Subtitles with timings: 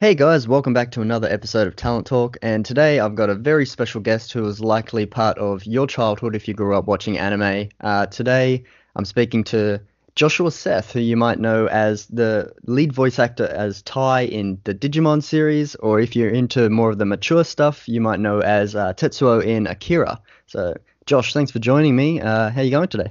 [0.00, 2.36] Hey guys, welcome back to another episode of Talent Talk.
[2.40, 6.36] And today I've got a very special guest who was likely part of your childhood
[6.36, 7.70] if you grew up watching anime.
[7.80, 8.62] Uh, today
[8.94, 9.80] I'm speaking to
[10.14, 14.72] Joshua Seth, who you might know as the lead voice actor as Tai in the
[14.72, 18.76] Digimon series, or if you're into more of the mature stuff, you might know as
[18.76, 20.20] uh, Tetsuo in Akira.
[20.46, 20.74] So,
[21.06, 22.20] Josh, thanks for joining me.
[22.20, 23.10] Uh, how you going today?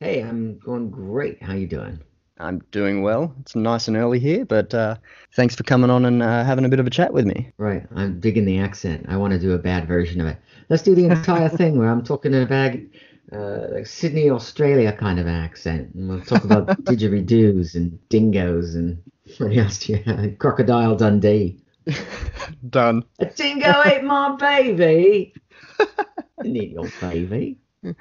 [0.00, 1.42] Hey, I'm going great.
[1.42, 2.00] How you doing?
[2.40, 3.34] I'm doing well.
[3.40, 4.96] It's nice and early here, but uh,
[5.34, 7.50] thanks for coming on and uh, having a bit of a chat with me.
[7.58, 7.84] Right.
[7.94, 9.06] I'm digging the accent.
[9.08, 10.36] I want to do a bad version of it.
[10.68, 12.90] Let's do the entire thing where I'm talking in a bag,
[13.32, 15.94] uh, like Sydney, Australia kind of accent.
[15.94, 19.02] And we'll talk about didgeridoos and dingoes and
[19.38, 20.02] what else you?
[20.38, 21.60] Crocodile Dundee.
[22.70, 23.02] Done.
[23.18, 25.34] A dingo ate my baby.
[26.42, 27.58] Didn't eat your baby.
[27.84, 27.94] All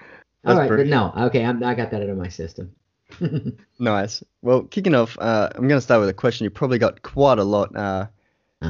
[0.55, 1.25] right, pretty- but no.
[1.27, 2.71] Okay, I'm, I got that out of my system.
[3.79, 4.23] Nice.
[4.41, 7.37] Well, kicking off, uh, I'm going to start with a question you probably got quite
[7.37, 8.07] a lot uh,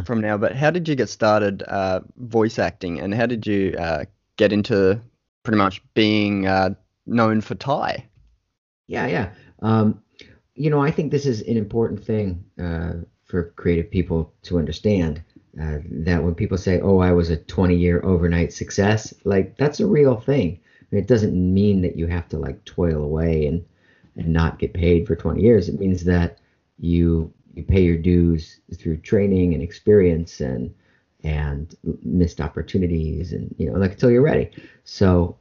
[0.06, 3.74] from now, but how did you get started uh, voice acting and how did you
[3.80, 4.04] uh,
[4.36, 5.00] get into
[5.44, 6.72] pretty much being uh,
[7.06, 8.06] known for Tai?
[8.88, 9.30] Yeah, yeah.
[9.62, 10.02] Um,
[10.56, 12.94] you know, I think this is an important thing uh,
[13.26, 15.22] for creative people to understand.
[15.60, 19.88] Uh, that when people say, "Oh, I was a 20-year overnight success," like that's a
[19.88, 20.60] real thing.
[20.92, 23.66] It doesn't mean that you have to like toil away and
[24.18, 25.70] and not get paid for 20 years.
[25.70, 26.40] It means that
[26.80, 30.74] you you pay your dues through training and experience and
[31.24, 34.52] and missed opportunities and you know like until you're ready.
[34.84, 35.38] So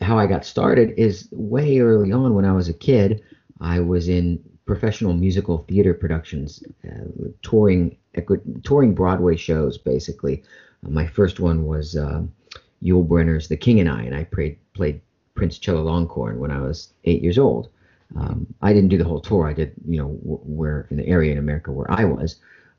[0.00, 3.22] how I got started is way early on when I was a kid.
[3.60, 7.96] I was in professional musical theater productions, uh, touring
[8.62, 9.78] touring Broadway shows.
[9.78, 10.42] Basically,
[10.86, 12.32] uh, my first one was um
[12.82, 15.00] Yul Brynner's The King and I, and I played played
[15.34, 17.68] Prince Chulalongkorn when I was eight years old.
[18.16, 19.48] Um, I didn't do the whole tour.
[19.48, 22.36] I did, you know, wh- where in the area in America where I was,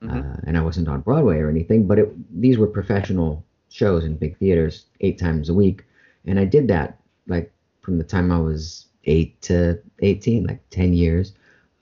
[0.08, 1.88] uh, and I wasn't on Broadway or anything.
[1.88, 5.84] But it, these were professional shows in big theaters, eight times a week,
[6.26, 10.94] and I did that like from the time I was eight to eighteen, like ten
[10.94, 11.34] years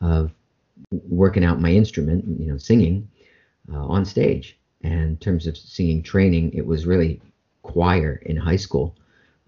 [0.01, 0.31] of
[1.09, 3.07] working out my instrument, you know, singing
[3.71, 4.57] uh, on stage.
[4.83, 7.21] And in terms of singing training, it was really
[7.61, 8.95] choir in high school.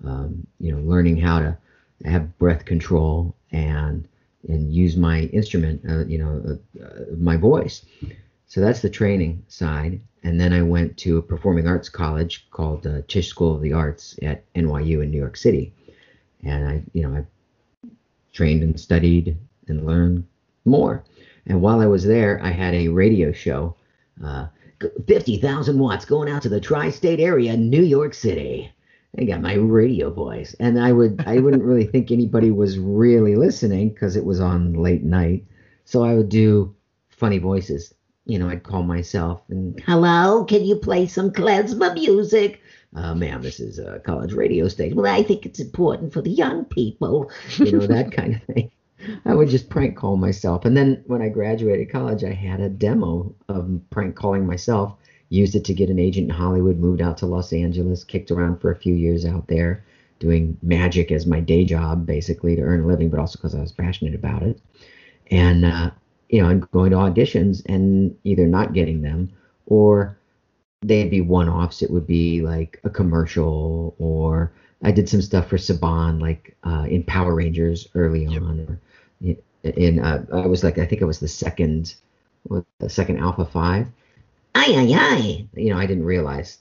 [0.04, 1.58] Um, you know, learning how to
[2.04, 4.08] have breath control and
[4.48, 7.86] and use my instrument, uh, you know, uh, uh, my voice.
[8.48, 10.00] So that's the training side.
[10.24, 13.74] And then I went to a performing arts college called uh, Tisch School of the
[13.74, 15.74] Arts at NYU in New York City.
[16.44, 17.90] And I, you know, I
[18.34, 20.26] trained and studied and learned
[20.66, 21.04] more.
[21.48, 23.76] And while I was there, I had a radio show,
[24.24, 24.48] uh,
[25.08, 28.72] 50,000 watts going out to the tri-state area, New York City.
[29.18, 33.36] I got my radio voice, and I would I wouldn't really think anybody was really
[33.36, 35.46] listening because it was on late night.
[35.86, 36.76] So I would do
[37.10, 37.94] funny voices.
[38.26, 42.62] You know, I'd call myself and hello, can you play some klezmer music?
[42.96, 44.98] Uh, ma'am, this is a college radio station.
[44.98, 47.30] Well, I think it's important for the young people.
[47.58, 48.72] You know that kind of thing.
[49.26, 50.66] I would just prank call myself.
[50.66, 54.96] And then when I graduated college, I had a demo of prank calling myself.
[55.30, 58.60] Used it to get an agent in Hollywood, moved out to Los Angeles, kicked around
[58.60, 59.84] for a few years out there,
[60.20, 63.62] doing magic as my day job, basically to earn a living, but also because I
[63.62, 64.62] was passionate about it.
[65.32, 65.92] And, uh,
[66.30, 69.32] you know, and going to auditions and either not getting them
[69.66, 70.18] or
[70.82, 71.82] they'd be one offs.
[71.82, 74.52] It would be like a commercial or
[74.84, 78.60] I did some stuff for Saban, like uh, in Power Rangers early on.
[78.60, 78.80] Or
[79.22, 81.96] in, in uh, I was like, I think it was the second,
[82.80, 83.88] the second Alpha 5.
[84.56, 85.48] Aye, aye, aye.
[85.54, 86.60] You know, I didn't realize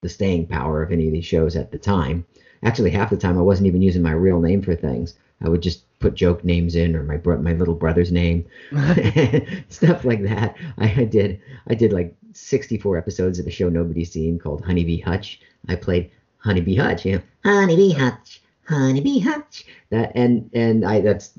[0.00, 2.24] the staying power of any of these shows at the time.
[2.62, 5.14] Actually, half the time I wasn't even using my real name for things.
[5.42, 8.44] I would just put joke names in or my bro- my little brother's name,
[9.68, 10.56] stuff like that.
[10.78, 15.00] I, I did I did like 64 episodes of a show nobody's seen called Honeybee
[15.00, 15.40] Hutch.
[15.68, 19.66] I played Honeybee Hutch, you know, Honeybee Hutch, Honeybee Hutch.
[19.90, 21.32] That and and I that's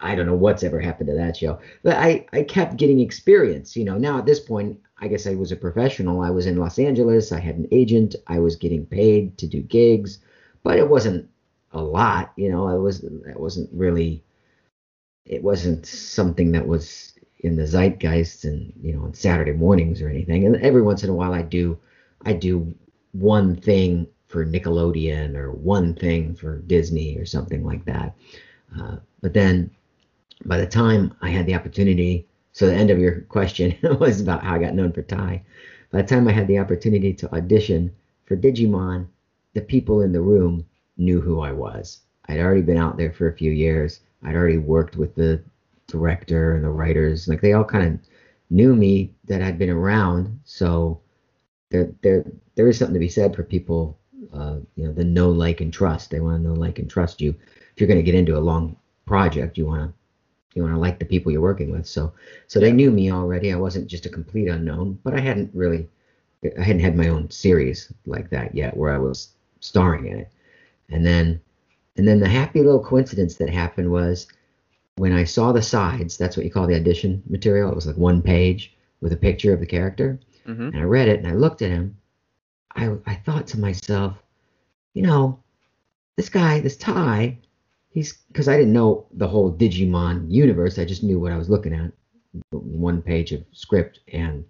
[0.00, 3.76] I don't know what's ever happened to that show, but I I kept getting experience.
[3.76, 6.22] You know, now at this point, I guess I was a professional.
[6.22, 7.30] I was in Los Angeles.
[7.30, 8.16] I had an agent.
[8.26, 10.18] I was getting paid to do gigs,
[10.62, 11.28] but it wasn't
[11.72, 12.32] a lot.
[12.36, 14.24] You know, I was that wasn't really
[15.26, 20.08] it wasn't something that was in the zeitgeist and you know on Saturday mornings or
[20.08, 20.46] anything.
[20.46, 21.78] And every once in a while, I do
[22.22, 22.74] I do
[23.12, 28.14] one thing for Nickelodeon or one thing for Disney or something like that.
[28.80, 29.70] Uh, but then
[30.46, 34.44] by the time I had the opportunity, so the end of your question was about
[34.44, 35.42] how I got known for Tai.
[35.90, 37.90] By the time I had the opportunity to audition
[38.26, 39.08] for Digimon,
[39.54, 40.64] the people in the room
[40.96, 42.00] knew who I was.
[42.28, 44.00] I'd already been out there for a few years.
[44.22, 45.42] I'd already worked with the
[45.88, 47.26] director and the writers.
[47.26, 48.00] Like they all kind of
[48.50, 50.38] knew me that I'd been around.
[50.44, 51.00] So
[51.70, 52.24] there there
[52.54, 53.98] there is something to be said for people,
[54.32, 56.10] uh, you know, the know, like, and trust.
[56.10, 57.30] They want to know, like, and trust you.
[57.30, 58.76] If you're going to get into a long
[59.06, 60.03] project, you want to
[60.54, 61.86] you want to like the people you're working with.
[61.86, 62.12] So
[62.46, 63.52] so they knew me already.
[63.52, 65.88] I wasn't just a complete unknown, but I hadn't really
[66.58, 69.30] I hadn't had my own series like that yet where I was
[69.60, 70.32] starring in it.
[70.90, 71.40] And then
[71.96, 74.26] and then the happy little coincidence that happened was
[74.96, 77.70] when I saw the sides, that's what you call the audition material.
[77.70, 80.20] It was like one page with a picture of the character.
[80.46, 80.68] Mm-hmm.
[80.68, 81.96] And I read it and I looked at him.
[82.76, 84.22] I I thought to myself,
[84.92, 85.40] you know,
[86.16, 87.38] this guy, this Tai,
[87.94, 90.78] he's because I didn't know the whole Digimon universe.
[90.78, 91.92] I just knew what I was looking at,
[92.50, 94.44] one page of script and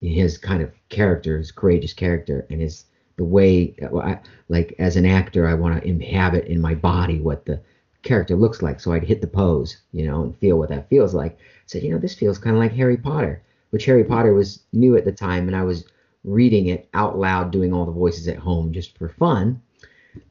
[0.00, 2.84] his kind of character, his courageous character, and his
[3.16, 4.18] the way, I,
[4.48, 7.60] like as an actor, I want to inhabit in my body what the
[8.02, 8.80] character looks like.
[8.80, 11.38] So I'd hit the pose, you know, and feel what that feels like.
[11.66, 14.96] Said, you know, this feels kind of like Harry Potter, which Harry Potter was new
[14.96, 15.84] at the time, and I was
[16.24, 19.60] reading it out loud, doing all the voices at home just for fun,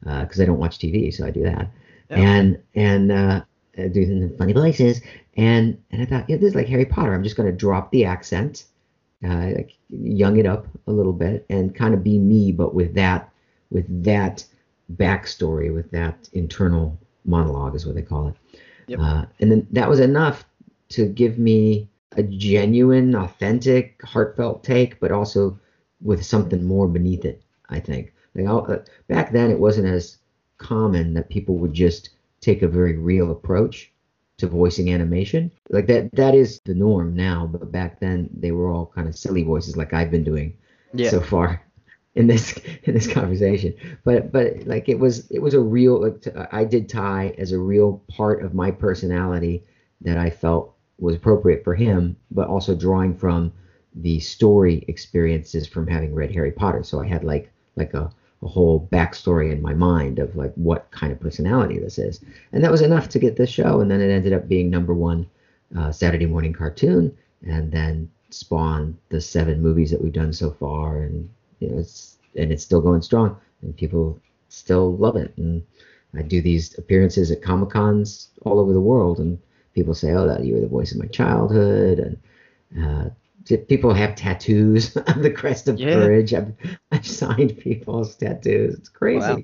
[0.00, 1.70] because uh, I don't watch TV, so I do that,
[2.10, 2.16] yeah.
[2.16, 3.42] and and uh,
[3.76, 5.00] do in funny places.
[5.36, 7.14] and and I thought, yeah, this is like Harry Potter.
[7.14, 8.64] I'm just going to drop the accent
[9.24, 12.94] uh, like young it up a little bit and kind of be me, but with
[12.94, 13.30] that
[13.70, 14.44] with that
[14.96, 18.34] backstory, with that internal monologue is what they call it.
[18.86, 19.00] Yep.
[19.00, 20.44] Uh, and then that was enough
[20.90, 25.58] to give me a genuine, authentic, heartfelt take, but also
[26.02, 27.42] with something more beneath it.
[27.70, 28.12] I think.
[28.34, 28.78] Like uh,
[29.08, 30.18] back then, it wasn't as
[30.58, 32.10] common that people would just
[32.40, 33.90] take a very real approach
[34.38, 35.50] to voicing animation.
[35.70, 39.16] Like that that is the norm now, but back then they were all kind of
[39.16, 40.56] silly voices like I've been doing
[40.92, 41.10] yeah.
[41.10, 41.62] so far
[42.14, 43.74] in this in this conversation.
[44.04, 47.58] But but like it was it was a real like I did Tai as a
[47.58, 49.64] real part of my personality
[50.00, 53.52] that I felt was appropriate for him, but also drawing from
[53.94, 56.82] the story experiences from having read Harry Potter.
[56.82, 58.10] So I had like like a
[58.44, 62.20] a whole backstory in my mind of like what kind of personality this is.
[62.52, 63.80] And that was enough to get this show.
[63.80, 65.26] And then it ended up being number one
[65.76, 71.02] uh, Saturday morning cartoon, and then spawned the seven movies that we've done so far.
[71.02, 71.28] And
[71.60, 74.18] you know, it's and it's still going strong, and people
[74.50, 75.32] still love it.
[75.36, 75.64] And
[76.14, 79.38] I do these appearances at comic cons all over the world, and
[79.74, 83.10] people say, "Oh, that you were the voice of my childhood," and uh,
[83.68, 85.94] people have tattoos on the crest of yeah.
[85.94, 86.34] courage.
[86.34, 86.52] I've,
[86.92, 88.74] I've signed people's tattoos.
[88.74, 89.26] It's crazy.
[89.26, 89.42] Wow.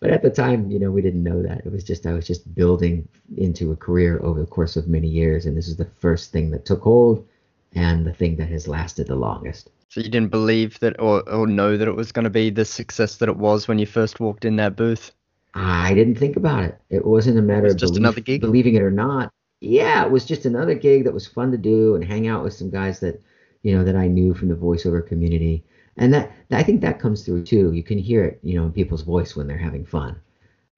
[0.00, 1.62] But at the time, you know, we didn't know that.
[1.64, 3.08] It was just I was just building
[3.38, 6.50] into a career over the course of many years, and this is the first thing
[6.50, 7.26] that took hold,
[7.74, 9.70] and the thing that has lasted the longest.
[9.88, 12.66] So you didn't believe that, or or know that it was going to be the
[12.66, 15.12] success that it was when you first walked in that booth.
[15.54, 16.78] I didn't think about it.
[16.90, 18.40] It wasn't a matter of just belief, another gig.
[18.42, 21.94] believing it or not yeah, it was just another gig that was fun to do
[21.94, 23.20] and hang out with some guys that,
[23.62, 25.64] you know, that I knew from the voiceover community.
[25.96, 27.72] And that I think that comes through too.
[27.72, 30.20] You can hear it, you know, in people's voice when they're having fun.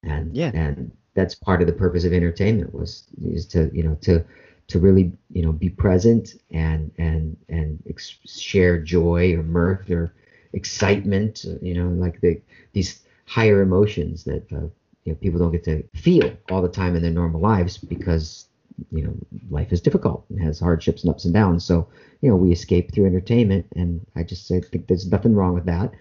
[0.03, 0.51] And yeah.
[0.55, 4.25] and that's part of the purpose of entertainment was is to, you know, to
[4.69, 10.13] to really, you know, be present and and and ex- share joy or mirth or
[10.53, 12.41] excitement, you know, like the
[12.73, 14.69] these higher emotions that uh,
[15.05, 18.49] you know, people don't get to feel all the time in their normal lives because
[18.91, 19.15] you know
[19.51, 20.25] life is difficult.
[20.31, 21.65] And has hardships and ups and downs.
[21.65, 21.89] So
[22.21, 25.67] you know we escape through entertainment and i just I think there's nothing wrong with
[25.67, 25.93] that.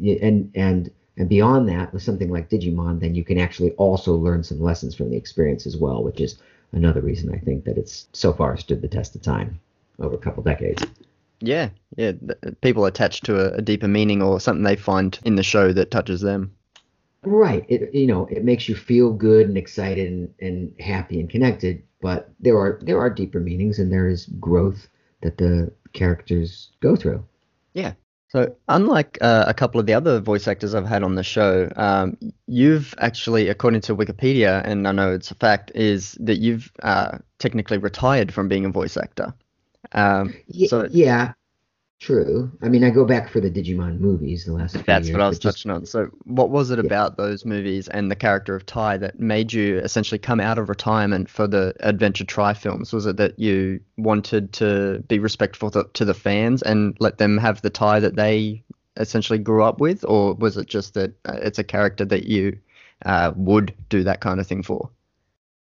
[0.00, 4.42] And and and beyond that with something like digimon then you can actually also learn
[4.42, 6.38] some lessons from the experience as well which is
[6.72, 9.60] another reason i think that it's so far stood the test of time
[10.00, 10.82] over a couple decades.
[11.40, 11.70] Yeah.
[11.96, 12.12] Yeah.
[12.60, 15.90] People attach to a, a deeper meaning or something they find in the show that
[15.90, 16.54] touches them
[17.22, 17.66] Right.
[17.68, 21.82] It you know it makes you feel good and excited and, and happy and connected,
[22.00, 24.88] but there are there are deeper meanings and there is growth
[25.22, 27.24] that the characters go through.
[27.74, 27.92] Yeah.
[28.28, 31.68] So unlike uh, a couple of the other voice actors I've had on the show,
[31.74, 36.70] um, you've actually, according to Wikipedia, and I know it's a fact, is that you've
[36.84, 39.34] uh, technically retired from being a voice actor.
[39.92, 40.32] Um,
[40.68, 41.32] so yeah,
[42.00, 42.50] True.
[42.62, 44.72] I mean, I go back for the Digimon movies the last.
[44.86, 45.84] That's years, what I was touching on.
[45.84, 46.86] So, what was it yeah.
[46.86, 50.70] about those movies and the character of Tai that made you essentially come out of
[50.70, 52.94] retirement for the Adventure Tri films?
[52.94, 57.36] Was it that you wanted to be respectful to, to the fans and let them
[57.36, 58.64] have the Tai that they
[58.96, 62.58] essentially grew up with, or was it just that uh, it's a character that you
[63.04, 64.88] uh, would do that kind of thing for?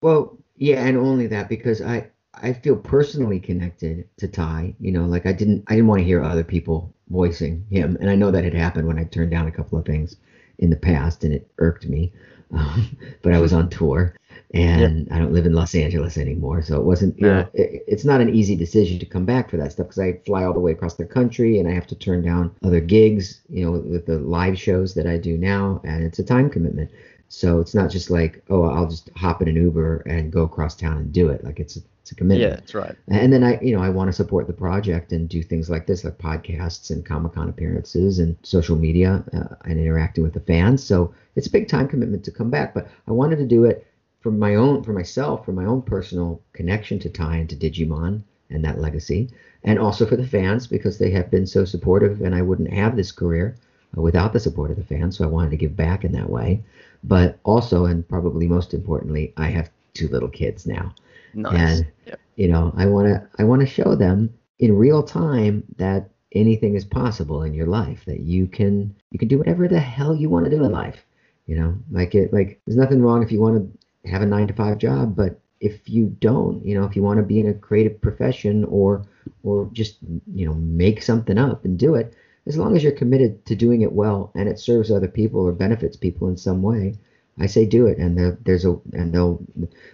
[0.02, 4.76] Well, yeah, and only that because I I feel personally connected to Tai.
[4.80, 8.10] You know, like I didn't I didn't want to hear other people voicing him, and
[8.10, 10.16] I know that had happened when I turned down a couple of things
[10.60, 12.12] in the past, and it irked me.
[12.52, 14.16] um, but I was on tour,
[14.54, 17.18] and I don't live in Los Angeles anymore, so it wasn't.
[17.20, 17.42] You Nah.
[17.42, 20.20] know, it, it's not an easy decision to come back for that stuff because I
[20.26, 23.42] fly all the way across the country, and I have to turn down other gigs.
[23.50, 26.90] You know, with the live shows that I do now, and it's a time commitment.
[27.30, 30.76] So it's not just like, oh, I'll just hop in an Uber and go across
[30.76, 31.44] town and do it.
[31.44, 31.78] Like it's
[32.08, 32.52] it's a commitment.
[32.52, 32.96] Yeah, that's right.
[33.10, 35.88] And then I, you know, I want to support the project and do things like
[35.88, 40.40] this, like podcasts and Comic Con appearances and social media uh, and interacting with the
[40.40, 40.82] fans.
[40.82, 42.74] So it's a big time commitment to come back.
[42.74, 43.86] But I wanted to do it
[44.22, 48.64] for my own, for myself, for my own personal connection to tie into Digimon and
[48.64, 49.30] that legacy,
[49.66, 52.96] and also for the fans because they have been so supportive, and I wouldn't have
[52.96, 53.58] this career
[53.96, 55.18] without the support of the fans.
[55.18, 56.64] So I wanted to give back in that way.
[57.04, 60.94] But also, and probably most importantly, I have two little kids now
[61.38, 61.80] Nice.
[61.80, 66.10] and you know i want to i want to show them in real time that
[66.34, 70.16] anything is possible in your life that you can you can do whatever the hell
[70.16, 71.06] you want to do in life
[71.46, 73.72] you know like it like there's nothing wrong if you want
[74.04, 77.04] to have a 9 to 5 job but if you don't you know if you
[77.04, 79.06] want to be in a creative profession or
[79.44, 79.98] or just
[80.34, 82.14] you know make something up and do it
[82.48, 85.52] as long as you're committed to doing it well and it serves other people or
[85.52, 86.96] benefits people in some way
[87.40, 89.40] i say do it and there, there's a and they'll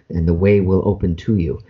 [0.10, 1.62] and the way will open to you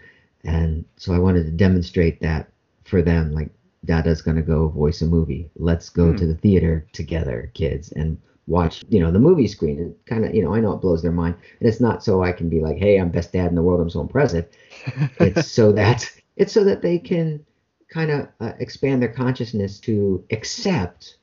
[0.43, 2.49] and so I wanted to demonstrate that
[2.83, 3.33] for them.
[3.33, 3.49] Like,
[3.85, 5.49] Dada's going to go voice a movie.
[5.57, 6.17] Let's go Hmm.
[6.17, 9.79] to the theater together, kids, and watch, you know, the movie screen.
[9.79, 11.35] And kind of, you know, I know it blows their mind.
[11.59, 13.79] And it's not so I can be like, hey, I'm best dad in the world.
[13.81, 14.47] I'm so impressive.
[15.19, 17.45] It's so that it's so that they can
[17.89, 21.17] kind of uh, expand their consciousness to accept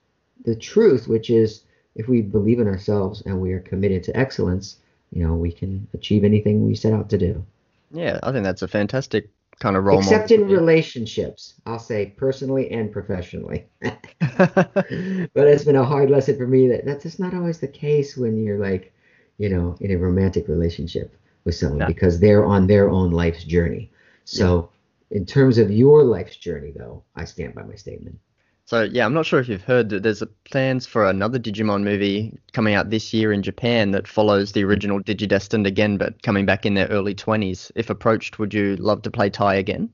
[0.44, 4.76] the truth, which is if we believe in ourselves and we are committed to excellence,
[5.12, 7.44] you know, we can achieve anything we set out to do.
[7.90, 9.28] Yeah, I think that's a fantastic
[9.58, 10.44] kind of role Except model.
[10.46, 13.66] in relationships, I'll say personally and professionally.
[13.80, 18.16] but it's been a hard lesson for me that that's just not always the case
[18.16, 18.92] when you're like,
[19.38, 21.86] you know, in a romantic relationship with someone No.
[21.86, 23.90] because they're on their own life's journey.
[24.24, 24.70] So,
[25.10, 28.18] in terms of your life's journey, though, I stand by my statement.
[28.70, 31.82] So yeah, I'm not sure if you've heard that there's a, plans for another Digimon
[31.82, 36.46] movie coming out this year in Japan that follows the original Digidestined again, but coming
[36.46, 37.72] back in their early 20s.
[37.74, 39.90] If approached, would you love to play Tai again?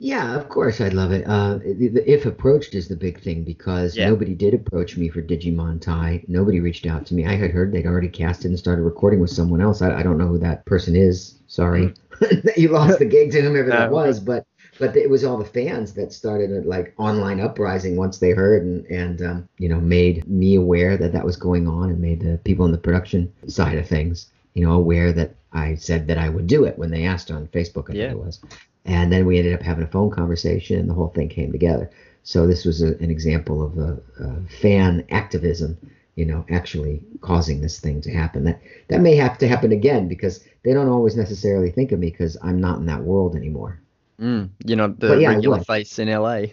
[0.00, 1.24] Yeah, of course, I'd love it.
[1.24, 4.08] Uh, if approached is the big thing because Yeah.
[4.08, 6.24] nobody did approach me for Digimon Tri.
[6.26, 7.26] Nobody reached out to me.
[7.26, 9.82] I had heard they'd already casted and started recording with someone else.
[9.82, 11.38] I, I don't know who that person is.
[11.46, 14.44] Sorry that you lost the gig to whomever that was, but
[14.78, 18.62] but it was all the fans that started a like online uprising once they heard
[18.62, 22.20] and and um, you know made me aware that that was going on and made
[22.20, 26.18] the people in the production side of things you know aware that I said that
[26.18, 27.90] I would do it when they asked on Facebook.
[27.90, 28.08] I Yeah.
[28.08, 28.40] think it was.
[28.84, 31.90] And then we ended up having a phone conversation, and the whole thing came together.
[32.22, 35.76] So this was a, an example of a, a fan activism,
[36.14, 38.44] you know, actually causing this thing to happen.
[38.44, 42.10] That that may have to happen again because they don't always necessarily think of me
[42.10, 43.80] because I'm not in that world anymore.
[44.20, 46.46] Mm, you know, the yeah, regular face in LA.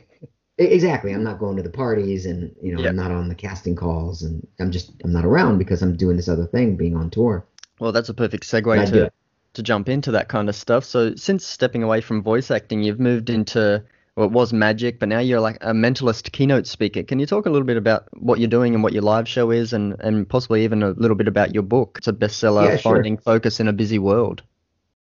[0.58, 1.14] Exactly.
[1.14, 2.90] I'm not going to the parties, and you know, Yep.
[2.90, 6.16] I'm not on the casting calls, and I'm just I'm not around because I'm doing
[6.16, 7.46] this other thing, being on tour.
[7.80, 9.12] Well, that's a perfect segue to
[9.54, 10.84] to jump into that kind of stuff.
[10.84, 13.84] So, since stepping away from voice acting, you've moved into
[14.16, 17.02] well, it was magic, but now you're like a mentalist keynote speaker.
[17.02, 19.50] Can you talk a little bit about what you're doing and what your live show
[19.50, 21.96] is, and and possibly even a little bit about your book?
[21.98, 22.96] It's a bestseller, Yeah, sure.
[22.96, 24.44] Finding Focus in a Busy World.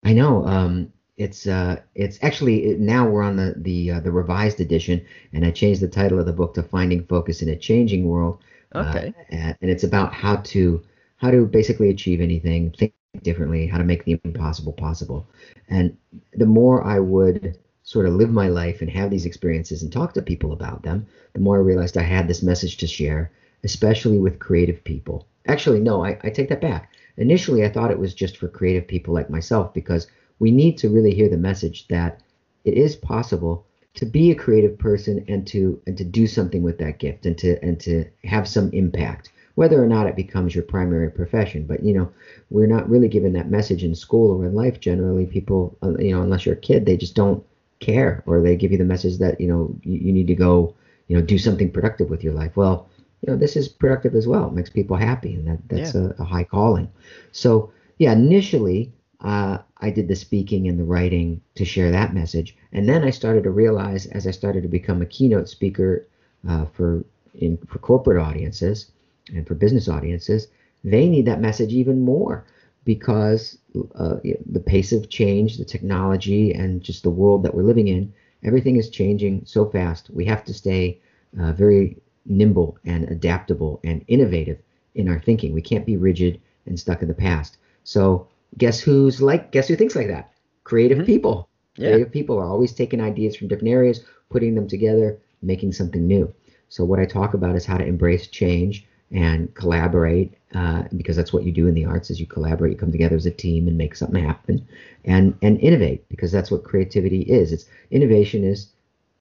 [0.04, 0.46] I know.
[0.46, 5.46] Um, it's uh, it's actually now we're on the the uh, the revised edition, and
[5.46, 8.40] I changed the title of the book to "Finding Focus in a Changing World."
[8.78, 9.14] Uh, Okay.
[9.30, 10.82] and, and it's about how to
[11.18, 15.28] how to basically achieve anything, think differently, how to make the impossible possible.
[15.70, 15.98] And
[16.34, 20.14] the more I would sort of live my life and have these experiences and talk
[20.14, 23.32] to people about them, the more I realized I had this message to share,
[23.64, 25.28] especially with creative people.
[25.48, 26.92] Actually, no, I, I take that back.
[27.18, 30.08] Initially, I thought it was just for creative people like myself because
[30.40, 32.22] we need to really hear the message that
[32.66, 33.66] it is possible
[33.96, 37.38] to be a creative person and to and to do something with that gift and
[37.38, 41.66] to and to have some impact whether or not it becomes your primary profession.
[41.66, 42.10] But you know
[42.50, 44.80] we're not really given that message in school or in life.
[44.80, 47.44] Generally people uh, you know unless you're a kid they just don't
[47.82, 50.74] care or they give you the message that you know you, you need to go
[51.08, 52.56] you know do something productive with your life.
[52.56, 52.88] Well
[53.22, 54.48] you know this is productive as well.
[54.48, 56.90] It makes people happy and that that's a, a high calling.
[57.34, 62.56] So yeah initially uh, I did the speaking and the writing to share that message,
[62.72, 66.08] and then I started to realize as I started to become a keynote speaker
[66.48, 67.04] uh, for
[67.36, 68.92] in for corporate audiences
[69.34, 70.48] and for business audiences,
[70.84, 72.46] they need that message even more
[72.86, 73.58] because
[73.96, 78.12] uh, the pace of change, the technology, and just the world that we're living in,
[78.44, 80.10] everything is changing so fast.
[80.10, 81.00] We have to stay
[81.40, 84.60] uh, very nimble and adaptable and innovative
[84.96, 85.54] in our thinking.
[85.54, 87.58] We can't be rigid and stuck in the past.
[87.84, 90.32] So guess who's like guess who thinks like that?
[90.64, 91.06] Creative Mhm.
[91.06, 91.50] people.
[91.78, 91.90] Yeah.
[91.90, 96.32] Creative people are always taking ideas from different areas, putting them together, making something new.
[96.70, 101.34] So what I talk about is how to embrace change and collaborate, uh, because that's
[101.34, 103.68] what you do in the arts: is you collaborate, you come together as a team
[103.68, 104.68] and make something happen,
[105.06, 107.52] and and innovate, because that's what creativity is.
[107.52, 108.68] It's innovation is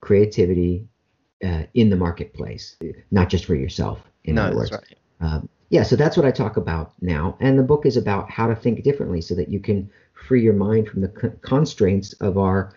[0.00, 0.87] creativity
[1.44, 2.76] uh, in the marketplace,
[3.11, 4.00] not just for yourself.
[4.25, 4.99] In no, other that's words, right.
[5.20, 7.37] um, yeah, so that's what I talk about now.
[7.40, 10.54] And the book is about how to think differently so that you can free your
[10.54, 12.75] mind from the con- constraints of our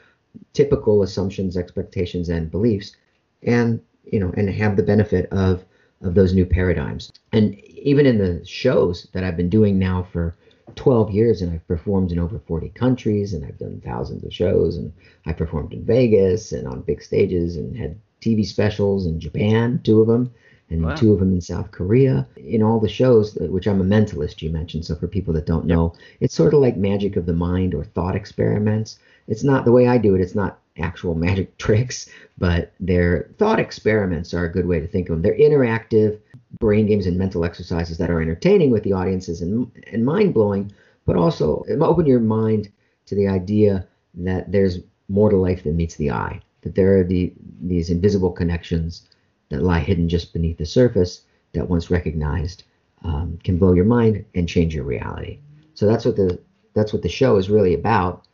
[0.54, 2.96] typical assumptions, expectations, and beliefs,
[3.44, 5.64] and you know, and have the benefit of
[6.02, 7.12] of those new paradigms.
[7.32, 10.36] And even in the shows that I've been doing now for
[10.76, 14.78] 12 years, and I've performed in over 40 countries, and I've done thousands of shows,
[14.78, 14.92] and
[15.26, 20.02] I performed in Vegas and on big stages, and had TV specials in Japan, two
[20.02, 20.34] of them,
[20.72, 20.96] and Wow.
[20.96, 22.26] two of them in South Korea.
[22.38, 24.86] In all the shows, which I'm a mentalist, you mentioned.
[24.86, 27.84] So for people that don't know, it's sort of like magic of the mind or
[27.84, 28.98] thought experiments.
[29.28, 30.22] It's not the way I do it.
[30.22, 35.10] It's not actual magic tricks, but they're thought experiments are a good way to think
[35.10, 35.22] of them.
[35.22, 36.20] They're interactive
[36.60, 40.72] brain games and mental exercises that are entertaining with the audiences and, and mind blowing,
[41.06, 42.70] but also open your mind
[43.06, 43.86] to the idea
[44.16, 48.32] that there's more to life than meets the eye, that there are the, these invisible
[48.32, 49.08] connections
[49.52, 51.22] that lie hidden just beneath the surface
[51.54, 52.64] that once recognized
[53.04, 55.40] um, can blow your mind and change your reality.
[55.76, 56.40] So that's what the
[56.74, 58.26] that's what the show is really about.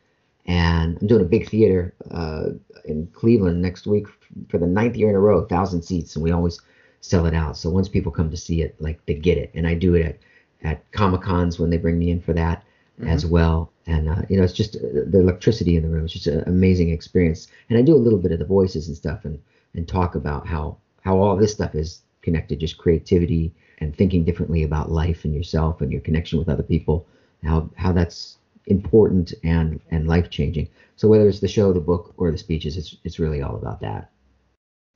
[0.46, 2.50] And I'm doing a big theater uh,
[2.84, 4.06] in Cleveland next week
[4.48, 6.60] for the ninth year in a row, thousand seats, and we always
[7.00, 7.56] sell it out.
[7.56, 10.04] So once people come to see it, like they get it, and I do it
[10.06, 10.18] at
[10.62, 12.64] at comic cons when they bring me in for that
[13.06, 13.72] as well.
[13.86, 16.04] And uh, you know, it's just uh, the electricity in the room.
[16.04, 17.48] It's just an amazing experience.
[17.68, 19.38] And I do a little bit of the voices and stuff, and
[19.74, 24.62] and talk about how how all this stuff is connected, just creativity and thinking differently
[24.62, 27.06] about life and yourself and your connection with other people.
[27.44, 30.68] How how that's important and and life changing.
[30.96, 33.80] So whether it's the show, the book, or the speeches, it's it's really all about
[33.80, 34.10] that.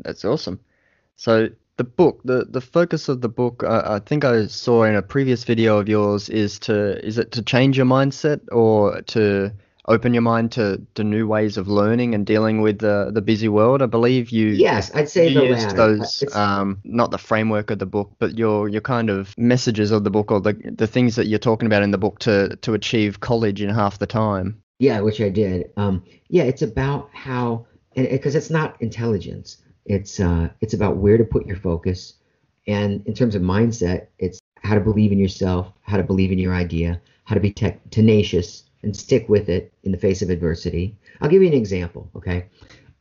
[0.01, 0.61] That's awesome.
[1.17, 4.95] So the book, the the focus of the book, uh, I think I saw in
[4.95, 9.53] a previous video of yours is to is it to change your mindset or to
[9.89, 13.49] open your mind to, to new ways of learning and dealing with the the busy
[13.49, 13.83] world.
[13.83, 15.77] I believe you Yes, I'd say you the used latter.
[15.77, 19.91] those It's- um not the framework of the book, but your your kind of messages
[19.91, 22.57] of the book or the the things that you're talking about in the book to
[22.63, 24.63] to achieve college in half the time.
[24.79, 25.71] Yeah, which I did.
[25.77, 29.59] Um, yeah, it's about how, because it's not intelligence.
[29.87, 32.15] It's uh, it's about where to put your focus,
[32.67, 36.39] and in terms of mindset, it's how to believe in yourself, how to believe in
[36.39, 40.31] your idea, how to be te- tenacious and stick with it in the face of
[40.31, 40.97] adversity.
[41.21, 42.47] I'll give you an example, okay?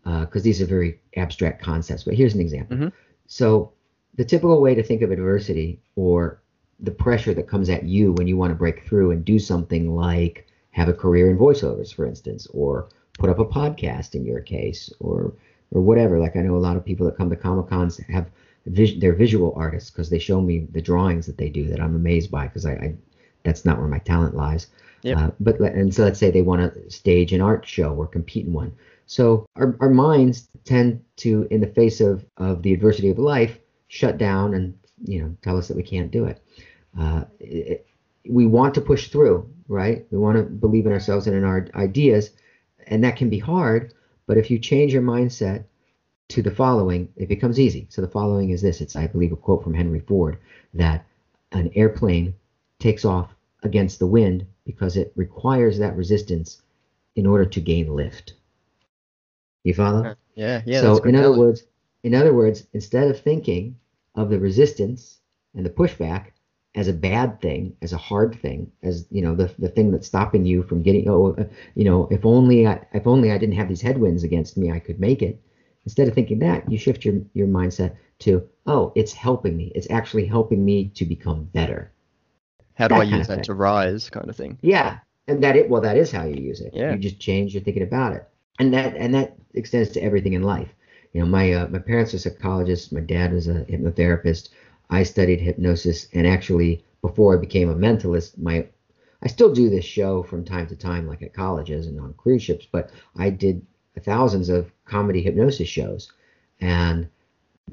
[0.03, 2.77] Because these are very abstract concepts, but here's an example.
[2.77, 2.91] Mhm.
[3.27, 3.71] So,
[4.15, 6.41] the typical way to think of adversity or
[6.79, 9.95] the pressure that comes at you when you want to break through and do something
[9.95, 12.89] like have a career in voiceovers, for instance, or
[13.19, 15.33] put up a podcast in your case, or
[15.71, 16.19] or whatever.
[16.19, 18.29] Like I know a lot of people that come to Comic Cons have
[18.65, 21.95] vis- they're visual artists because they show me the drawings that they do that I'm
[21.95, 22.95] amazed by because I, I
[23.43, 24.67] that's not where my talent lies.
[25.03, 25.17] Yep.
[25.17, 28.45] Uh, but and so let's say they want to stage an art show or compete
[28.45, 28.73] in one.
[29.05, 33.59] So our, our minds tend to, in the face of, of the adversity of life,
[33.87, 36.41] shut down and you know tell us that we can't do it.
[36.97, 37.85] Uh, it
[38.29, 40.05] we want to push through, right?
[40.11, 42.31] We want to believe in ourselves and in our ideas,
[42.87, 43.93] and that can be hard.
[44.27, 45.65] But if you change your mindset
[46.29, 47.87] to the following, it becomes easy.
[47.89, 50.37] So the following is this: it's I believe a quote from Henry Ford
[50.75, 51.05] that
[51.51, 52.35] an airplane
[52.79, 56.61] takes off against the wind because it requires that resistance
[57.15, 58.33] in order to gain lift.
[59.63, 60.15] You follow?
[60.35, 60.81] Yeah, yeah.
[60.81, 61.63] so in other words,
[62.03, 63.77] in other words, instead of thinking
[64.15, 65.19] of the resistance
[65.53, 66.31] and the pushback
[66.73, 70.07] as a bad thing, as a hard thing, as you know, the the thing that's
[70.07, 71.43] stopping you from getting, oh, uh,
[71.75, 74.79] you know, if only I, if only I didn't have these headwinds against me, I
[74.79, 75.39] could make it.
[75.85, 79.71] Instead of thinking that, you shift your your mindset to, oh, it's helping me.
[79.75, 81.91] It's actually helping me to become better.
[82.81, 84.57] How do I use that to rise, kind of thing.
[84.61, 86.73] Yeah, and that it well, that is how you use it.
[86.73, 86.93] Yeah.
[86.93, 88.27] You just change your thinking about it,
[88.59, 90.69] and that and that extends to everything in life.
[91.13, 92.91] You know, my uh, my parents are psychologists.
[92.91, 94.49] My dad was a hypnotherapist.
[94.89, 98.67] I studied hypnosis, and actually, before I became a mentalist, my
[99.21, 102.41] I still do this show from time to time, like at colleges and on cruise
[102.41, 102.67] ships.
[102.71, 103.65] But I did
[103.99, 106.11] thousands of comedy hypnosis shows,
[106.59, 107.07] and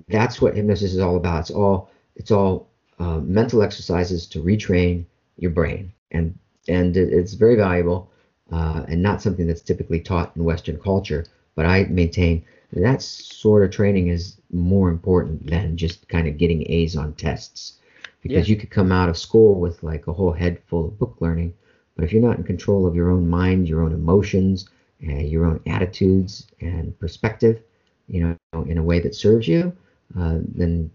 [0.08, 1.40] that's what hypnosis is all about.
[1.40, 2.67] It's all it's all
[2.98, 5.04] uh, mental exercises to retrain
[5.38, 6.36] your brain, and
[6.68, 8.10] and it, it's very valuable
[8.52, 11.24] uh, and not something that's typically taught in Western culture.
[11.54, 16.70] But I maintain that sort of training is more important than just kind of getting
[16.70, 17.74] A's on tests.
[18.22, 18.52] because Yeah.
[18.54, 21.52] you could come out of school with like a whole head full of book learning,
[21.94, 24.68] but if you're not in control of your own mind, your own emotions,
[25.00, 27.60] and your own attitudes and perspective,
[28.08, 28.20] you
[28.52, 29.72] know, in a way that serves you,
[30.16, 30.90] uh, then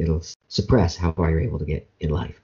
[0.00, 2.40] it'll suppress how far you're able to get in life.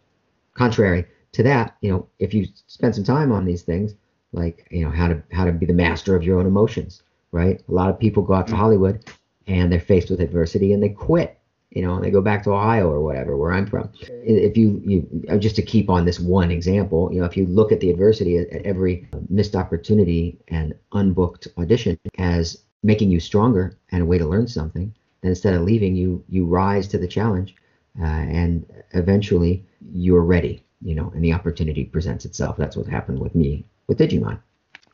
[0.55, 3.95] Contrary to that, you know, if you spend some time on these things,
[4.33, 7.03] like you know how to how to be the master of your own emotions,
[7.33, 7.63] right?
[7.69, 9.05] A lot of people go out to Hollywood
[9.47, 11.39] and they're faced with adversity and they quit,
[11.71, 13.91] you know, and they go back to Ohio or whatever, where I'm from.
[14.03, 17.47] If you you uh, just to keep on this one example, you know, if you
[17.47, 23.21] look at the adversity at, at every missed opportunity and unbooked audition as making you
[23.21, 26.99] stronger and a way to learn something, then instead of leaving, you you rise to
[26.99, 27.57] the challenge,
[28.01, 32.57] uh, and eventually you're ready, you know, and the opportunity presents itself.
[32.57, 34.39] That's what happened with me with Digimon.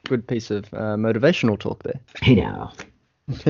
[0.07, 2.01] Good piece of uh, motivational talk there.
[2.23, 2.71] I know.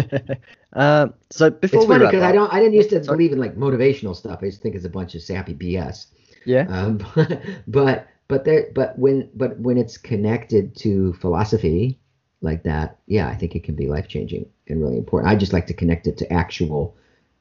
[0.72, 3.16] uh, so before It's funny because I don't I didn't used to Sorry.
[3.16, 4.40] believe in like motivational stuff.
[4.42, 6.06] I just think it's a bunch of sappy BS.
[6.44, 6.66] Yeah.
[6.68, 7.00] Um,
[7.68, 11.98] but but there but when but when it's connected to philosophy
[12.40, 15.30] like that, yeah, I think it can be life changing and really important.
[15.32, 16.96] I just like to connect it to actual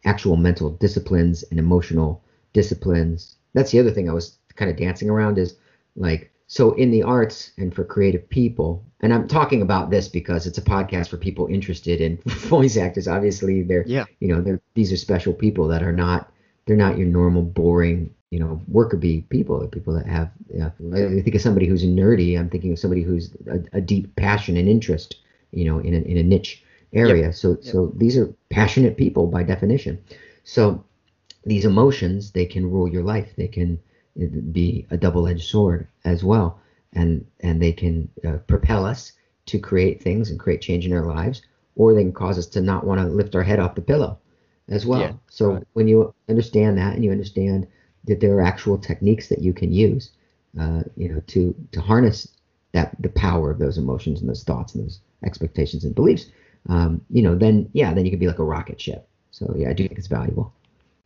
[0.05, 2.21] actual mental disciplines and emotional
[2.53, 3.35] disciplines.
[3.53, 5.55] That's the other thing I was kind of dancing around is
[5.95, 10.45] like so in the arts and for creative people, and I'm talking about this because
[10.45, 13.07] it's a podcast for people interested in voice actors.
[13.07, 14.05] Obviously, they're Yeah.
[14.19, 16.31] you know they're these are special people that are not
[16.65, 19.59] they're not your normal boring you know worker bee people.
[19.59, 20.71] They're people that have yeah.
[20.93, 22.37] I think of somebody who's nerdy.
[22.37, 25.15] I'm thinking of somebody who's a, a deep passion and interest
[25.51, 26.62] you know in a, in a niche
[26.93, 27.33] area.
[27.33, 30.03] So so these are passionate people by definition.
[30.43, 30.83] So
[31.45, 33.33] these emotions they can rule your life.
[33.35, 33.79] They can
[34.21, 36.59] uh, be a double-edged sword as well,
[36.93, 39.13] and and they can uh, propel us
[39.45, 41.41] to create things and create change in our lives,
[41.75, 44.17] or they can cause us to not want to lift our head off the pillow
[44.69, 45.01] as well.
[45.01, 45.63] Yeah, so right.
[45.73, 47.67] when you understand that and you understand
[48.05, 50.11] that there are actual techniques that you can use,
[50.59, 52.27] uh, you know, to to harness
[52.73, 56.27] that the power of those emotions and those thoughts and those expectations and beliefs,
[56.69, 59.07] um, you know, then yeah, then you can be like a rocket ship.
[59.31, 60.53] So yeah, I do think it's valuable.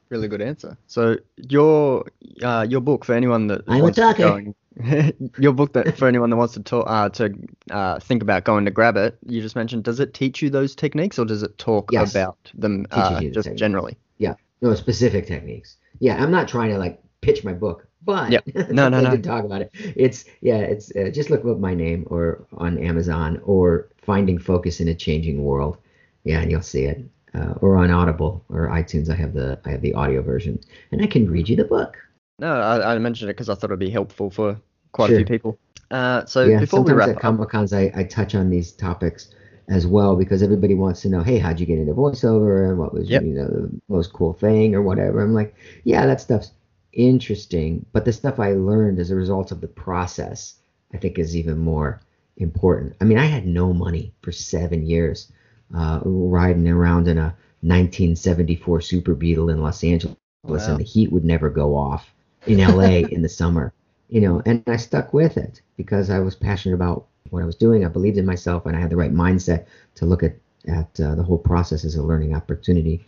[0.10, 0.78] Really good answer.
[0.88, 2.06] So your
[2.42, 4.56] uh, your book for anyone that I'm wants to going,
[5.38, 7.34] your book that for anyone that wants to talk uh, to
[7.72, 9.18] uh, think about going to grab it.
[9.26, 9.84] You just mentioned.
[9.84, 12.12] Does it teach you those techniques, or does it talk Yes.
[12.12, 13.98] about them uh, you the just generally?
[14.18, 15.76] Yeah, no specific techniques.
[16.00, 18.48] Yeah, I'm not trying to like pitch my book, but Yep.
[18.72, 19.12] No, no, no.
[19.12, 19.70] did talk about it.
[19.96, 24.80] It's yeah, it's uh, just look up my name or on Amazon or Finding Focus
[24.80, 25.78] in a Changing World.
[26.24, 27.06] Yeah, and you'll see it.
[27.36, 30.60] Uh, or on Audible or iTunes, I have the I have the audio version,
[30.92, 31.98] and I can read you the book.
[32.40, 34.60] No, I, I mentioned it because I thought it'd be helpful for
[34.94, 35.60] quite a few people.
[35.92, 39.34] Uh, so yeah, before we wrap at Comic Cons I, I touch on these topics
[39.70, 42.94] as well because everybody wants to know, hey, how'd you get into voiceover and what
[42.94, 43.24] was Yep.
[43.24, 45.22] you know the most cool thing or whatever.
[45.22, 46.52] I'm like, yeah, that stuff's
[46.98, 50.56] interesting, but the stuff I learned as a result of the process,
[50.94, 52.02] I think, is even more
[52.38, 52.96] important.
[53.00, 55.32] I mean, I had no money for seven years,
[55.74, 60.58] uh, riding around in a 1974 Super Beetle in Los Angeles, Wow.
[60.58, 62.14] and the heat would never go off
[62.46, 63.74] in LA in the summer
[64.10, 67.56] you know, and I stuck with it because I was passionate about what I was
[67.56, 67.86] doing.
[67.86, 70.36] I believed in myself, and I had the right mindset to look at
[70.68, 73.06] at uh, the whole process as a learning opportunity,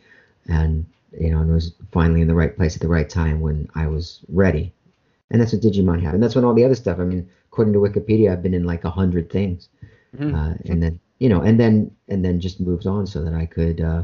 [0.48, 3.68] and you know, and was finally in the right place at the right time when
[3.76, 4.74] I was ready.
[5.32, 7.00] And that's what Digimon had, and that's when all the other stuff.
[7.00, 9.70] I mean, according to Wikipedia, I've been in like a hundred things,
[10.18, 10.34] Mhm.
[10.34, 13.46] uh, and then you know, and then and then just moved on so that I
[13.46, 14.04] could uh,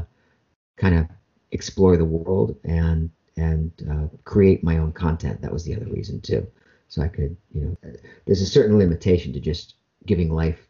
[0.76, 1.06] kind of
[1.50, 5.40] explore the world and and uh, create my own content.
[5.42, 6.46] That was the other reason too.
[6.88, 7.76] So I could, you know,
[8.24, 9.74] there's a certain limitation to just
[10.06, 10.68] giving life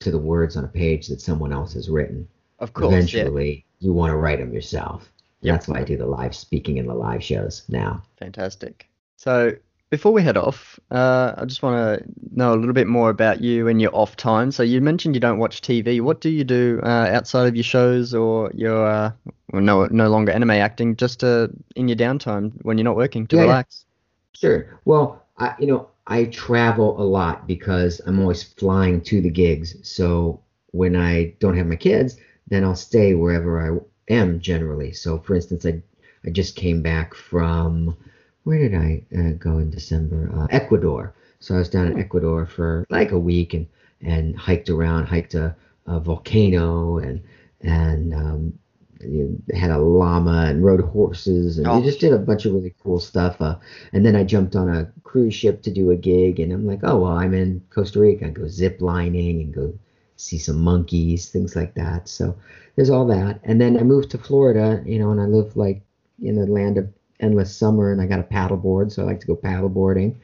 [0.00, 2.28] to the words on a page that someone else has written.
[2.60, 2.98] of course, yeah.
[2.98, 5.12] Eventually, you want to write them yourself.
[5.42, 5.54] Yep.
[5.54, 8.02] That's why I do the live speaking and the live shows now.
[8.18, 8.88] Fantastic.
[9.16, 9.52] So
[9.90, 13.40] before we head off, uh, I just want to know a little bit more about
[13.40, 14.50] you and your off time.
[14.52, 16.00] So you mentioned you don't watch TV.
[16.00, 19.12] What do you do uh, outside of your shows or your uh,
[19.52, 20.96] well, no no longer anime acting?
[20.96, 23.48] Just uh, in your downtime when you're not working to Yeah, yeah.
[23.48, 23.84] relax.
[24.32, 24.80] Sure.
[24.84, 29.76] Well, I, you know, I travel a lot because I'm always flying to the gigs.
[29.88, 30.40] So
[30.72, 32.16] when I don't have my kids,
[32.48, 34.92] then I'll stay wherever I am generally.
[34.92, 35.82] So for instance, I
[36.26, 37.96] I just came back from
[38.44, 40.30] where did I uh, go in December?
[40.34, 41.14] Uh, Ecuador.
[41.40, 43.66] So I was down in Ecuador for like a week and
[44.00, 45.54] and hiked around, hiked a,
[45.86, 47.22] a volcano and
[47.60, 48.58] and um,
[49.00, 51.82] you had a llama and rode horses and Oh.
[51.82, 53.40] just did a bunch of really cool stuff.
[53.40, 53.56] Uh,
[53.92, 56.80] and then I jumped on a cruise ship to do a gig, and I'm like,
[56.82, 58.26] oh well, I'm in Costa Rica.
[58.26, 59.72] I go zip lining and go
[60.18, 62.08] see some monkeys, things like that.
[62.08, 62.36] So
[62.76, 63.40] there's all that.
[63.44, 65.80] And then I moved to Florida, you know, and I live like
[66.22, 66.88] in the land of
[67.20, 70.14] endless summer, and I got a paddleboard, so I like to go paddleboarding,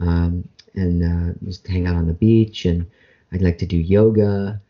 [0.00, 2.86] um, and uh, just hang out on the beach, and
[3.32, 4.60] I'd like to do yoga,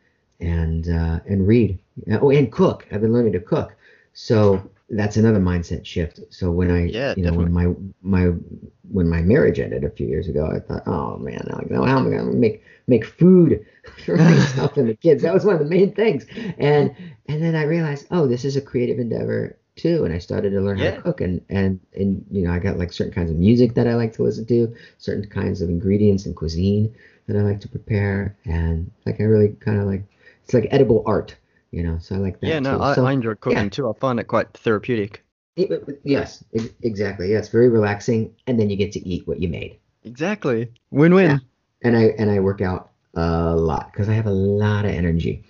[0.41, 1.79] and uh, and read.
[2.13, 2.87] Oh, and cook.
[2.93, 3.77] I've been learning to cook,
[4.15, 6.21] so that's another mindset shift.
[6.31, 8.33] So when I, Yeah, you know, when my my
[8.91, 11.99] when my marriage ended a few years ago, I thought, oh man, like, no, how
[11.99, 13.67] am I gonna make make food
[14.05, 15.23] for myself and the kids?
[15.23, 16.27] That was one of the main things.
[16.59, 16.95] And
[17.29, 20.05] and then I realized, oh, this is a creative endeavor too.
[20.05, 21.21] And I started to learn how to cook.
[21.21, 24.13] And and and you know, I got like certain kinds of music that I like
[24.15, 26.95] to listen to, certain kinds of ingredients and cuisine
[27.27, 30.03] that I like to prepare, and like I really kind of like
[30.45, 31.37] it's like edible art.
[31.71, 32.47] You know, so I like that.
[32.47, 32.81] Yeah, no.
[32.81, 33.89] I, So- I enjoy cooking too.
[33.89, 35.25] I find it quite therapeutic.
[35.57, 37.33] it- it- yes, ex- exactly.
[37.33, 39.77] Yeah, it's very relaxing, and then you get to eat what you made.
[40.05, 40.69] Exactly.
[40.91, 41.31] Win-win.
[41.31, 41.39] Yeah.
[41.83, 45.45] And I and I work out a lot because I have a lot of energy,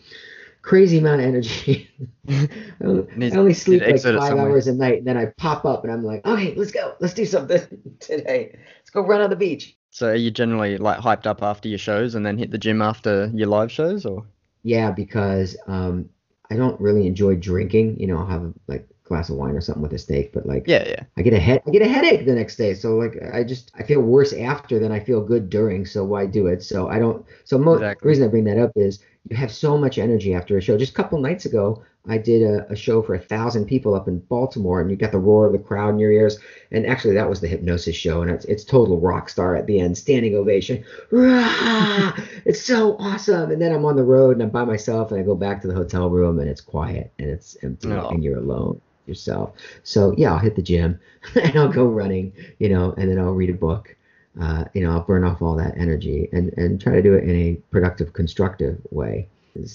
[0.62, 1.90] crazy amount of energy.
[2.28, 6.04] I only, sleep like five hours a night, and then I pop up and I'm
[6.04, 7.60] like, okay, let's go, let's do something
[8.00, 8.58] today.
[8.78, 9.76] Let's go run on the beach.
[9.90, 12.82] So are you generally like hyped up after your shows and then hit the gym
[12.82, 14.26] after your live shows, or?
[14.68, 16.08] Yeah, because um,
[16.50, 17.98] I don't really enjoy drinking.
[18.00, 20.46] You know, I'll have like a glass of wine or something with a steak, but
[20.46, 21.04] like Yeah, yeah.
[21.16, 22.74] I get a head I get a headache the next day.
[22.74, 25.86] So like I just I feel worse after than I feel good during.
[25.86, 26.62] So why do it?
[26.62, 27.24] So I don't.
[27.44, 28.02] So mo- Exactly.
[28.02, 30.78] the reason I bring that up is you have so much energy after a show.
[30.78, 34.08] Just a couple nights ago, I did a, a show for a thousand people up
[34.08, 36.38] in Baltimore, and you got the roar of the crowd in your ears.
[36.70, 39.80] And actually, that was the hypnosis show, and it's it's total rock star at the
[39.80, 40.84] end, standing ovation.
[41.10, 42.12] Rah!
[42.44, 43.50] it's so awesome.
[43.50, 45.68] And then I'm on the road and I'm by myself, and I go back to
[45.68, 48.08] the hotel room, and it's quiet and it's empty, Oh.
[48.08, 49.54] and you're alone yourself.
[49.84, 51.00] So yeah, I'll hit the gym
[51.34, 53.94] and I'll go running, you know, and then I'll read a book.
[54.40, 57.24] Uh, you know, I'll burn off all that energy and, and try to do it
[57.24, 59.26] in a productive, constructive way.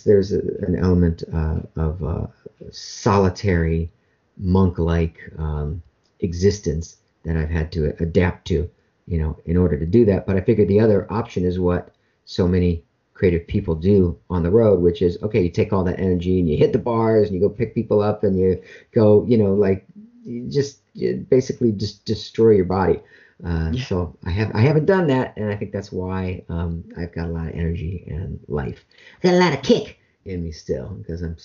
[0.05, 2.27] There's, a, an element uh, of uh,
[2.71, 3.91] solitary,
[4.37, 5.81] monk-like um,
[6.19, 8.69] existence that I've had to adapt to,
[9.07, 10.25] you know, in order to do that.
[10.25, 11.93] But I figured the other option is what
[12.25, 15.99] so many creative people do on the road, which is okay, you take all that
[15.99, 19.25] energy and you hit the bars and you go pick people up and you go,
[19.25, 19.85] you know, like
[20.25, 22.99] you just you basically just destroy your body.
[23.45, 23.83] Uh, Yeah.
[23.83, 27.27] So I have I haven't done that, and I think that's why um, I've got
[27.27, 28.85] a lot of energy and life.
[29.23, 31.35] I got a lot of kick in me still because I'm,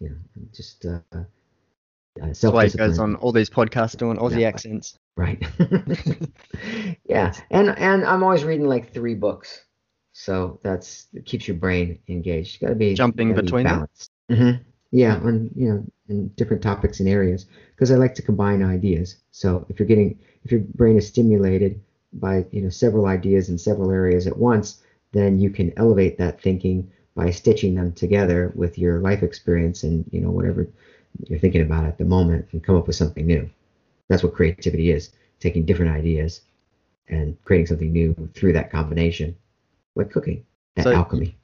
[0.00, 1.24] you know, I'm just uh, uh,
[2.16, 4.48] That's why he goes on all these podcasts doing Aussie Yeah.
[4.48, 4.98] accents.
[5.16, 5.42] Right.
[7.04, 9.66] yeah, and and I'm always reading like three books,
[10.12, 12.60] so that's it keeps your brain engaged.
[12.60, 13.74] Got to be Jumping gotta be between them?
[13.74, 14.10] balanced.
[14.92, 19.16] Yeah, on you know, in different topics and areas, because I like to combine ideas.
[19.30, 21.80] So if you're getting if your brain is stimulated
[22.12, 26.40] by you know several ideas in several areas at once, then you can elevate that
[26.42, 30.68] thinking by stitching them together with your life experience and you know whatever
[31.26, 33.48] you're thinking about at the moment and come up with something new.
[34.08, 36.42] That's what creativity is taking different ideas
[37.08, 39.36] and creating something new through that combination,
[39.94, 40.44] like cooking,
[40.76, 41.36] that So- alchemy.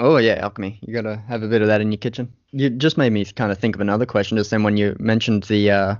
[0.00, 0.78] Oh yeah, alchemy.
[0.82, 2.32] You gotta have a bit of that in your kitchen.
[2.52, 5.44] You just made me kind of think of another question just then when you mentioned
[5.44, 5.94] the uh,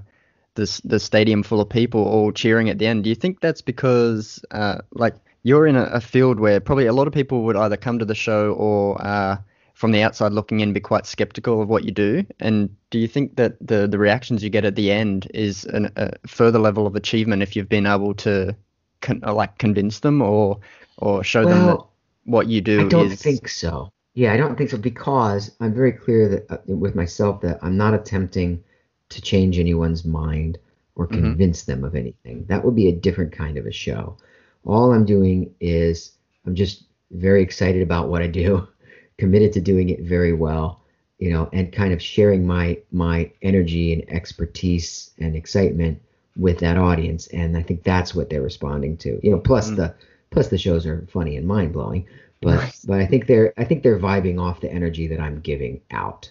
[0.54, 3.04] this the stadium full of people all cheering at the end.
[3.04, 6.92] Do you think that's because uh, like you're in a, a field where probably a
[6.92, 9.36] lot of people would either come to the show or uh,
[9.74, 12.24] from the outside looking in be quite skeptical of what you do?
[12.40, 15.90] And do you think that the the reactions you get at the end is an,
[15.96, 18.56] a further level of achievement if you've been able to
[19.00, 20.60] con- like convince them or
[20.98, 21.93] or show them that Well,
[22.24, 23.90] what you do I don't is think so.
[24.14, 27.76] Yeah, I don't think so because I'm very clear that uh, with myself that I'm
[27.76, 28.62] not attempting
[29.10, 30.58] to change anyone's mind
[30.96, 31.20] or Mhm.
[31.20, 32.44] convince them of anything.
[32.48, 34.16] That would be a different kind of a show.
[34.64, 36.12] All I'm doing is
[36.46, 38.66] I'm just very excited about what I do,
[39.18, 40.80] committed to doing it very well,
[41.18, 46.00] you know, and kind of sharing my my energy and expertise and excitement
[46.36, 47.26] with that audience.
[47.28, 49.20] And I think that's what they're responding to.
[49.22, 49.76] You know, plus Mm.
[49.76, 49.94] the
[50.34, 52.06] plus the shows are funny and mind blowing.
[52.42, 55.80] But but I think they're I think they're vibing off the energy that I'm giving
[55.90, 56.30] out.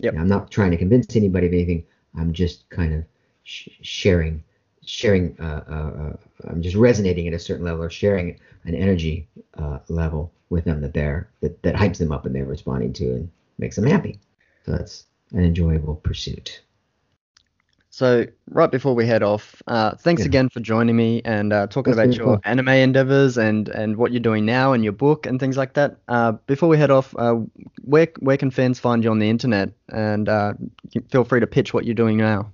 [0.00, 0.14] Yep.
[0.18, 1.84] I'm not trying to convince anybody of anything.
[2.16, 3.04] I'm just kind of
[3.44, 4.44] sh- sharing
[4.84, 5.36] sharing.
[5.40, 6.16] Uh, uh, uh,
[6.48, 10.80] I'm just resonating at a certain level or sharing an energy uh, level with them
[10.80, 14.18] that they're that, that hypes them up and they're responding to and makes them happy.
[14.66, 16.62] So that's an enjoyable pursuit.
[17.98, 20.26] So right before we head off, uh, thanks Yeah.
[20.26, 24.12] again for joining me and uh, talking That's about your anime endeavors and, and what
[24.12, 25.96] you're doing now and your book and things like that.
[26.06, 27.34] Uh, before we head off, uh,
[27.82, 29.70] where where can fans find you on the internet?
[29.88, 30.52] And uh,
[31.10, 32.52] feel free to pitch what you're doing now.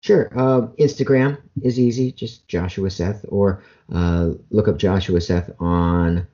[0.00, 0.30] Sure.
[0.38, 6.24] Uh, Instagram is easy, just Joshua Seth, or uh, look up Joshua Seth on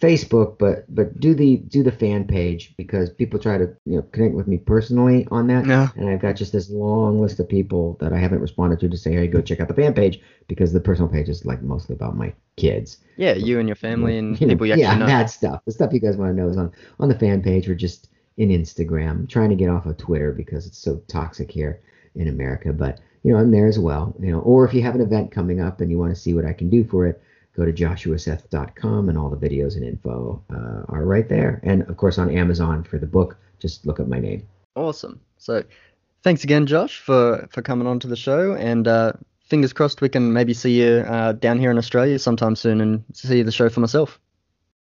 [0.00, 4.02] Facebook, but but do the do the fan page because people try to you know
[4.12, 5.88] connect with me personally on that, Yeah.
[5.96, 8.96] and I've got just this long list of people that I haven't responded to to
[8.96, 11.94] say, hey, go check out the fan page because the personal page is like mostly
[11.94, 12.98] about my kids.
[13.16, 15.06] Yeah, you and your family and You know, people you actually yeah, know.
[15.06, 15.62] that stuff.
[15.64, 18.08] The stuff you guys want to know is on on the fan page or just
[18.36, 19.10] in Instagram.
[19.10, 21.80] I'm trying to get off of Twitter because it's so toxic here
[22.14, 24.14] in America, but you know I'm there as well.
[24.20, 26.34] You know, or if you have an event coming up and you want to see
[26.34, 27.22] what I can do for it,
[27.56, 31.60] go to joshuaseth.com and all the videos and info uh, are right there.
[31.62, 34.46] And of course on Amazon for the book, just look up my name.
[34.74, 35.20] Awesome.
[35.38, 35.64] So,
[36.22, 40.08] thanks again, Josh, for for coming on to the show, and uh, fingers crossed we
[40.08, 43.68] can maybe see you uh, down here in Australia sometime soon and see the show
[43.68, 44.20] for myself.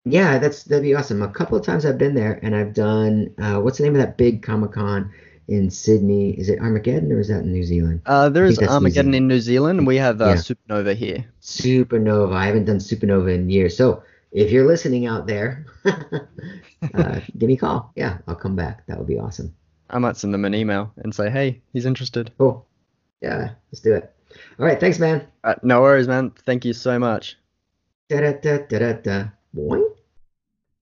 [0.06, 1.22] Yeah, that's that'd be awesome.
[1.22, 4.02] A couple of times I've been there and I've done uh, what's the name of
[4.02, 5.12] that big Comic Con
[5.52, 6.32] in Sydney?
[6.40, 8.02] Is it Armageddon or is that in New Zealand?
[8.06, 10.30] Uh, there I is think that's New Armageddon in New Zealand, and we have uh,
[10.30, 10.36] Yeah.
[10.36, 11.26] Supernova here.
[11.42, 12.34] Supernova.
[12.34, 13.76] I haven't done Supernova in years.
[13.76, 17.92] So if you're listening out there, uh, give me a call.
[17.96, 18.86] Yeah, I'll come back.
[18.88, 19.54] That would be awesome.
[19.90, 22.32] I might send them an email and say, hey, he's interested.
[22.38, 22.66] Cool.
[23.22, 24.14] Yeah, let's do it.
[24.58, 25.28] All right, thanks, man.
[25.44, 26.32] Uh, no worries, man.
[26.46, 27.38] Thank you so much.
[28.10, 29.26] Da da da da da da.
[29.54, 29.84] Boing.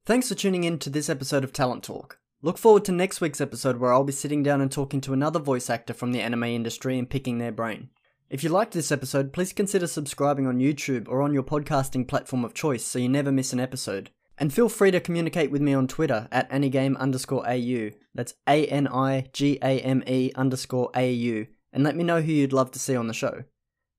[0.06, 2.19] Thanks for tuning in to this episode of Talent Talk.
[2.42, 5.40] Look forward to next week's episode where I'll be sitting down and talking to another
[5.40, 7.90] voice actor from the anime industry and picking their brain.
[8.30, 12.46] If you liked this episode, please consider subscribing on YouTube or on your podcasting platform
[12.46, 14.10] of choice so you never miss an episode.
[14.38, 17.90] And feel free to communicate with me on Twitter at anigame underscore au.
[18.16, 21.46] That's A N I G A M E underscore AU.
[21.74, 23.44] And let me know who you'd love to see on the show.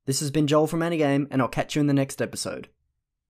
[0.07, 2.69] This has been Joel from Anigame, and I'll catch you in the next episode.